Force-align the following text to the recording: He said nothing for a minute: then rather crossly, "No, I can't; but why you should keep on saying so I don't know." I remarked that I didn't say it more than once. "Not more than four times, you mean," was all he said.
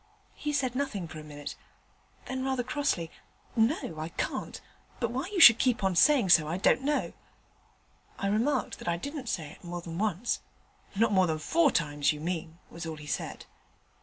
He 0.33 0.51
said 0.51 0.73
nothing 0.73 1.07
for 1.07 1.19
a 1.19 1.23
minute: 1.23 1.53
then 2.25 2.43
rather 2.43 2.63
crossly, 2.63 3.11
"No, 3.55 3.99
I 3.99 4.09
can't; 4.09 4.59
but 4.99 5.11
why 5.11 5.27
you 5.27 5.39
should 5.39 5.59
keep 5.59 5.83
on 5.83 5.95
saying 5.95 6.29
so 6.29 6.47
I 6.47 6.57
don't 6.57 6.81
know." 6.81 7.13
I 8.17 8.25
remarked 8.25 8.79
that 8.79 8.87
I 8.87 8.97
didn't 8.97 9.29
say 9.29 9.51
it 9.51 9.63
more 9.63 9.81
than 9.81 9.99
once. 9.99 10.39
"Not 10.95 11.11
more 11.11 11.27
than 11.27 11.37
four 11.37 11.69
times, 11.69 12.13
you 12.13 12.19
mean," 12.19 12.57
was 12.71 12.87
all 12.87 12.95
he 12.97 13.05
said. 13.05 13.45